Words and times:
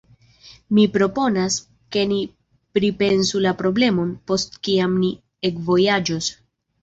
Mi 0.75 0.83
proponas, 0.93 1.57
ke 1.95 2.05
ni 2.13 2.17
pripensu 2.79 3.41
la 3.45 3.53
problemon, 3.61 4.15
post 4.31 4.57
kiam 4.69 4.97
ni 5.05 5.11
ekvojaĝos. 5.51 6.31